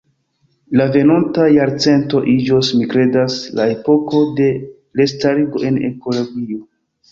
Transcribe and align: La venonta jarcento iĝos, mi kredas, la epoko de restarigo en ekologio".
La 0.79 0.85
venonta 0.93 1.43
jarcento 1.55 2.21
iĝos, 2.33 2.71
mi 2.79 2.89
kredas, 2.95 3.37
la 3.61 3.69
epoko 3.75 4.25
de 4.41 4.49
restarigo 5.03 5.65
en 5.71 5.81
ekologio". 5.93 6.63